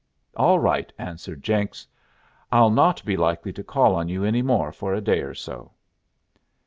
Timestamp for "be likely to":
3.05-3.63